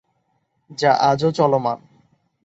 যা 0.77 0.91
আজও 1.01 1.29
চলমান। 1.31 1.79